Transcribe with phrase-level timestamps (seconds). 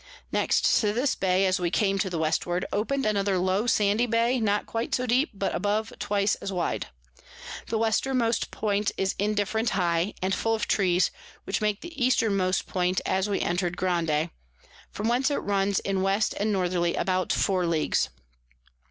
[0.31, 4.39] Next to this Bay, as we came to the Westward, open'd another low sandy Bay,
[4.39, 6.87] not quite so deep, but above twice as wide.
[7.67, 11.11] The Westermost Point is indifferent high, and full of Trees,
[11.43, 14.31] which makes the Eastermost Point as we enter'd Grande;
[14.89, 18.09] from whence it runs in West and Northerly about 4 Ls.